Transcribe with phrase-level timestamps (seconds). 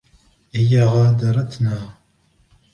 [0.51, 1.77] هي غادرتنا.